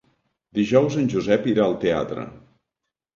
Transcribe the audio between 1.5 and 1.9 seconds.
irà al